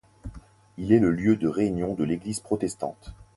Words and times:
Il 0.79 0.91
est 0.93 0.97
le 0.99 1.11
lieu 1.11 1.35
de 1.35 1.47
réunion 1.47 1.93
de 1.93 2.03
l'église 2.03 2.39
protestante. 2.39 3.13